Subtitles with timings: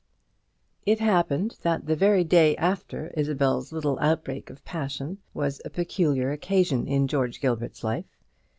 [0.83, 6.31] It happened that the very day after Isabel's little outbreak of passion was a peculiar
[6.31, 8.17] occasion in George Gilbert's life.